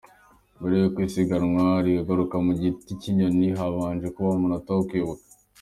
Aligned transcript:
Mbere 0.57 0.75
yuko 0.81 0.97
isiganwa 1.07 1.65
rihaguruka 1.85 2.35
ku 2.45 2.51
Giticyinyonyi 2.61 3.47
habanje 3.59 4.07
kubaho 4.15 4.35
umunota 4.37 4.69
wo 4.75 4.83
kwibuka. 4.89 5.23